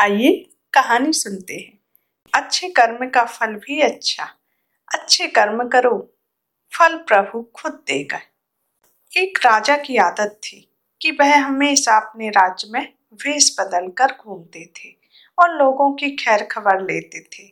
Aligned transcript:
आइए 0.00 0.30
कहानी 0.74 1.12
सुनते 1.12 1.54
हैं। 1.54 1.78
अच्छे 2.32 2.68
कर्म 2.68 3.08
का 3.10 3.24
फल 3.24 3.54
भी 3.56 3.80
अच्छा। 3.80 4.24
अच्छे 4.88 5.26
कर्म 5.28 5.66
करो, 5.68 5.96
फल 6.72 6.96
प्रभु 7.08 7.42
खुद 7.54 7.72
देगा। 7.86 8.20
एक 9.12 9.38
राजा 9.44 9.76
की 9.76 9.96
आदत 9.96 10.38
थी 10.44 10.56
कि 11.00 11.10
वह 11.10 11.36
हमेशा 11.36 11.96
अपने 11.96 12.28
राज्य 12.30 12.68
में 12.68 12.92
वेश 13.24 13.54
बदल 13.58 13.88
कर 13.98 14.14
घूमते 14.16 14.64
थे 14.76 14.88
और 15.38 15.54
लोगों 15.54 15.92
की 15.94 16.10
खैर 16.16 16.44
खबर 16.50 16.80
लेते 16.82 17.20
थे। 17.28 17.42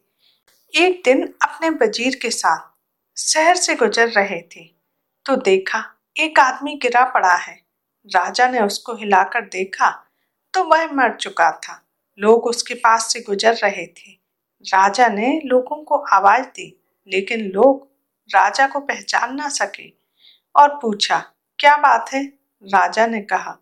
एक 0.75 1.03
दिन 1.05 1.23
अपने 1.43 1.71
वज़ीर 1.77 2.19
के 2.23 2.31
साथ 2.31 2.71
शहर 3.17 3.57
से 3.57 3.75
गुजर 3.75 4.09
रहे 4.11 4.41
थे 4.47 4.65
तो 5.27 5.37
देखा 5.43 5.83
एक 6.17 6.41
आदमी 6.41 6.75
गिरा 6.83 7.05
पड़ा 7.11 7.35
है। 7.37 7.55
राजा 8.09 8.49
ने 8.49 8.61
उसको 8.61 8.95
हिलाकर 8.95 9.45
देखा 9.49 9.91
तो 10.55 10.65
वह 10.65 10.93
मर 10.93 11.15
चुका 11.17 11.51
था। 11.59 11.81
लोग 12.19 12.47
उसके 12.47 12.75
पास 12.75 13.13
से 13.13 13.21
गुजर 13.21 13.55
रहे 13.55 13.87
थे। 13.87 14.11
राजा 14.65 15.09
ने 15.09 15.41
लोगों 15.45 15.83
को 15.83 15.97
आवाज़ 16.13 16.45
दी, 16.47 16.75
लेकिन 17.09 17.41
लोग 17.47 17.87
राजा 18.31 18.67
को 18.67 18.81
पहचान 18.81 19.35
ना 19.37 19.49
सके 19.49 19.93
और 20.55 20.79
पूछा, 20.83 21.19
क्या 21.59 21.77
बात 21.77 22.13
है? 22.13 22.25
राजा 22.65 23.07
ने 23.07 23.21
कहा, 23.23 23.57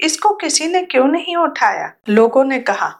इसको 0.00 0.34
किसी 0.34 0.66
ने 0.66 0.82
क्यों 0.82 1.06
नहीं 1.06 1.36
उठाया? 1.36 1.92
लोगों 2.08 2.44
ने 2.44 2.58
कहा, 2.60 2.92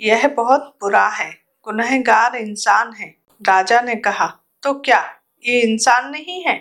यह 0.00 0.26
बहुत 0.28 0.76
बुरा 0.80 1.06
है, 1.08 1.30
गुनहगार 1.66 2.36
इंसान 2.36 2.92
है। 2.92 3.14
राजा 3.40 3.80
ने 3.80 3.94
कहा 3.96 4.26
तो 4.62 4.72
क्या 4.74 5.00
ये 5.44 5.60
इंसान 5.60 6.10
नहीं 6.10 6.42
है? 6.42 6.56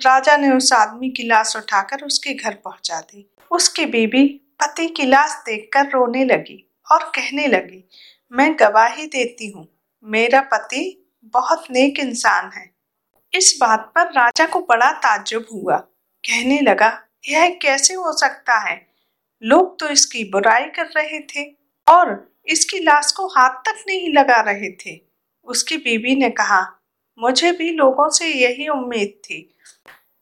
राजा 0.00 0.36
ने 0.36 0.50
उस 0.50 0.72
आदमी 0.72 1.10
की 1.10 1.22
लाश 1.22 1.54
उठाकर 1.56 2.04
उसके 2.04 2.34
घर 2.34 2.54
पहुँचा 2.54 3.00
दी। 3.00 3.28
उसकी 3.50 3.86
बीबी 3.86 4.26
पति 4.60 4.86
की 4.88 5.06
लाश 5.06 5.42
देखकर 5.46 5.88
रोने 5.90 6.24
लगी। 6.24 6.71
और 6.92 7.04
कहने 7.14 7.46
लगी, 7.46 7.88
मैं 8.32 8.54
गवाही 8.58 9.06
देती 9.06 9.50
हूँ। 9.50 9.66
मेरा 10.04 10.40
पति 10.40 10.82
बहुत 11.24 11.64
नेक 11.70 11.98
इंसान 11.98 12.50
है। 12.54 12.70
इस 13.32 13.56
बात 13.60 13.92
पर 13.94 14.12
राजा 14.12 14.46
को 14.46 14.60
बड़ा 14.60 14.90
ताज्जुब 14.92 15.46
हुआ। 15.52 15.76
कहने 16.24 16.60
लगा, 16.60 17.02
यह 17.28 17.48
कैसे 17.62 17.94
हो 17.94 18.12
सकता 18.12 18.58
है? 18.58 18.86
लोग 19.42 19.78
तो 19.78 19.88
इसकी 19.88 20.24
बुराई 20.24 20.64
कर 20.64 20.86
रहे 20.86 21.20
थे 21.20 21.44
और 21.88 22.32
इसकी 22.46 22.78
लाश 22.78 23.12
को 23.12 23.26
हाथ 23.26 23.50
तक 23.50 23.84
नहीं 23.88 24.12
लगा 24.12 24.40
रहे 24.40 24.70
थे। 24.72 25.00
उसकी 25.44 25.76
बीवी 25.76 26.14
ने 26.14 26.30
कहा, 26.30 26.60
मुझे 27.18 27.52
भी 27.52 27.70
लोगों 27.70 28.08
से 28.10 28.26
यही 28.26 28.68
उम्मीद 28.68 29.14
थी। 29.24 29.56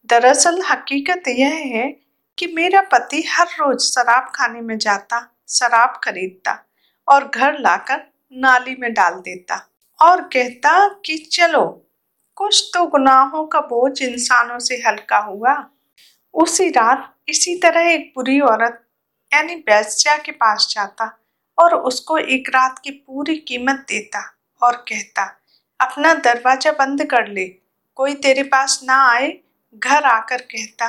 दरअसल 0.06 0.62
हकीकत 0.70 1.28
यह 1.28 1.54
है 1.76 1.88
कि 2.40 2.46
मेरा 2.46 2.80
पति 2.82 3.22
हर 3.28 3.46
रोज 3.50 3.80
शराब 3.80 4.30
खाने 4.34 4.60
में 4.60 4.76
जाता, 4.78 5.18
शराब 5.48 6.00
खरीदता 6.04 6.52
और 7.08 7.24
घर 7.28 7.58
लाकर 7.58 8.00
नाली 8.32 8.74
में 8.78 8.92
डाल 8.94 9.14
देता 9.14 9.56
और 9.98 10.20
कहता 10.22 10.72
कि 11.04 11.16
चलो, 11.32 11.64
कुछ 12.36 12.70
तो 12.74 12.84
गुनाहों 12.86 13.44
का 13.46 13.60
बोझ 13.62 14.00
इंसानों 14.02 14.58
से 14.58 14.74
हल्का 14.86 15.18
हुआ। 15.18 15.54
उसी 16.34 16.68
रात 16.68 17.12
इसी 17.28 17.54
तरह 17.58 17.90
एक 17.90 18.12
बुरी 18.16 18.38
औरत, 18.40 18.80
यानी 19.32 19.54
बैस्या 19.56 20.16
के 20.16 20.32
पास 20.32 20.68
जाता 20.70 21.10
और 21.58 21.74
उसको 21.74 22.18
एक 22.18 22.48
रात 22.48 22.78
की 22.78 22.90
पूरी 22.90 23.36
कीमत 23.38 23.84
देता 23.88 24.22
और 24.62 24.76
कहता, 24.88 25.24
अपना 25.80 26.14
दरवाज़ा 26.14 26.72
बंद 26.72 27.04
कर 27.04 27.28
ले, 27.28 27.46
कोई 27.98 28.14
तेरे 28.16 28.42
पास 28.44 28.80
ना 28.84 29.02
आए, 29.10 29.30
घर 29.74 30.04
आकर 30.06 30.42
कहता 30.46 30.88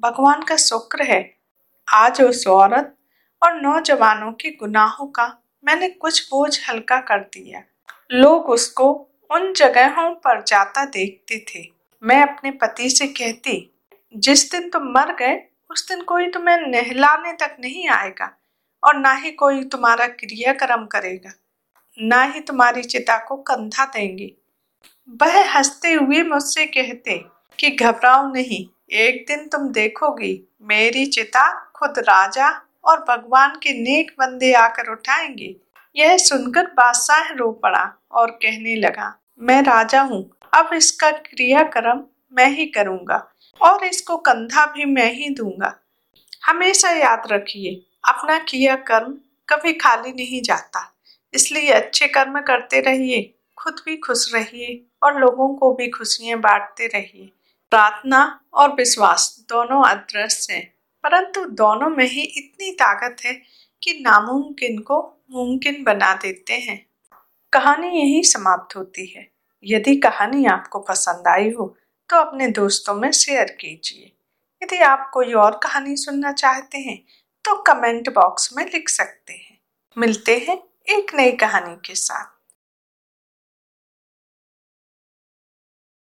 भगवान 0.00 0.42
का 0.42 0.56
शुक्र 0.56 1.02
है। 1.02 1.34
आज 1.88 2.22
उस 2.22 2.46
औरत 2.46 2.96
और 3.42 3.60
नौजवानों 3.60 4.32
के 4.32 4.50
गुनाहों 4.50 5.06
का 5.06 5.42
मैंने 5.64 5.88
कुछ 5.88 6.28
बोझ 6.30 6.60
हल्का 6.68 7.00
कर 7.00 7.18
दिया। 7.18 7.62
लोग 8.12 8.50
उसको 8.50 8.90
उन 9.30 9.52
जगहों 9.52 10.14
पर 10.14 10.42
जाता 10.42 10.84
देखते 10.84 11.44
थे। 11.48 11.72
मैं 12.02 12.22
अपने 12.22 12.50
पति 12.50 12.90
से 12.90 13.06
कहती, 13.06 13.80
जिस 14.16 14.50
दिन 14.52 14.70
तुम 14.70 14.82
मर 14.82 15.14
गए, 15.14 15.48
उस 15.70 15.88
दिन 15.88 16.02
कोई 16.02 16.30
तुम्हें 16.30 16.56
नहलाने 16.56 17.32
तक 17.32 17.56
नहीं 17.60 17.88
आएगा 17.88 18.36
और 18.84 18.98
ना 18.98 19.12
ही 19.12 19.30
कोई 19.30 19.64
तुम्हारा 19.64 20.06
क्रियाक्रम 20.06 20.86
करेगा, 20.86 21.32
ना 22.02 22.22
ही 22.22 22.40
तुम्हारी 22.40 22.82
चिता 22.82 23.18
को 23.18 23.36
कंधा 23.36 23.84
देंगे। 23.84 24.34
वह 25.22 25.56
हँसते 25.56 25.92
हुए 25.92 26.22
मुझसे 26.22 26.66
कहते 26.66 27.24
कि, 27.58 27.70
घबराओ 27.70 28.32
नहीं 28.32 28.73
एक 28.90 29.24
दिन 29.28 29.46
तुम 29.48 29.68
देखोगी, 29.68 30.32
मेरी 30.62 31.04
चिता 31.06 31.48
खुद 31.76 31.98
राजा 31.98 32.48
और 32.84 33.00
भगवान 33.00 33.58
के 33.62 33.72
नेक 33.74 34.10
बंदे 34.18 34.52
आकर 34.54 34.90
उठाएँगे। 34.92 35.54
यह 35.96 36.16
सुनकर 36.18 36.66
बादशाह 36.76 37.32
रो 37.32 37.50
पड़ा 37.52 37.82
और 38.12 38.30
कहने 38.42 38.74
लगा, 38.76 39.12
मैं 39.40 39.62
राजा 39.62 40.02
हूँ, 40.02 40.22
अब 40.52 40.70
इसका 40.74 41.10
क्रियाक्रम 41.10 42.04
मैं 42.32 42.48
ही 42.48 42.66
करूँगा 42.66 43.16
और 43.60 43.84
इसको 43.84 44.16
कंधा 44.18 44.66
भी 44.66 44.84
मैं 44.84 45.12
ही 45.12 45.28
दूँगा। 45.30 45.74
हमेशा 46.46 46.90
याद 46.90 47.28
रखिए, 47.32 47.74
अपना 48.04 48.38
किया 48.38 48.76
कर्म 48.88 49.18
कभी 49.48 49.72
खाली 49.74 50.12
नहीं 50.12 50.42
जाता। 50.42 50.90
इसलिए 51.34 51.70
अच्छे 51.72 52.08
कर्म 52.08 52.40
करते 52.40 52.80
रहिए, 52.80 53.22
खुद 53.58 53.82
भी 53.86 53.96
खुश 53.96 54.32
रहिए 54.34 54.84
और 55.02 55.20
लोगों 55.20 55.54
को 55.54 55.72
भी 55.74 55.88
खुशियाँ 55.88 56.40
बांटते 56.40 56.86
रहिए। 56.88 57.30
प्रार्थना 57.74 58.40
और 58.54 58.74
विश्वास 58.74 59.24
दोनों 59.48 59.82
अदृश्य 59.84 60.52
हैं, 60.52 60.66
परंतु 61.04 61.44
दोनों 61.44 61.88
में 61.90 62.04
ही 62.04 62.22
इतनी 62.22 62.70
ताकत 62.72 63.24
है 63.24 63.32
कि 63.82 63.92
नामुमकिन 64.00 64.78
को 64.78 64.98
मुमकिन 65.30 65.82
बना 65.84 66.12
देते 66.14 66.54
हैं। 66.54 66.78
कहानी 67.52 67.88
यही 67.88 68.22
समाप्त 68.24 68.76
होती 68.76 69.06
है। 69.06 69.26
यदि 69.64 69.96
कहानी 69.96 70.44
आपको 70.46 70.78
पसंद 70.80 71.28
आई 71.28 71.50
हो 71.50 71.66
तो 72.10 72.16
अपने 72.16 72.48
दोस्तों 72.48 72.94
में 72.94 73.10
शेयर 73.12 73.56
कीजिए। 73.60 74.12
यदि 74.62 74.78
आप 74.78 75.10
कोई 75.14 75.32
और 75.32 75.58
कहानी 75.62 75.96
सुनना 75.96 76.32
चाहते 76.32 76.78
हैं 76.78 76.98
तो 77.44 77.56
कमेंट 77.62 78.12
बॉक्स 78.14 78.50
में 78.56 78.64
लिख 78.64 78.88
सकते 78.88 79.32
हैं। 79.32 79.58
मिलते 79.96 80.38
हैं 80.48 80.58
एक 80.88 81.14
नई 81.14 81.32
कहानी 81.32 81.76
के 81.84 81.94
साथ। 81.94 82.33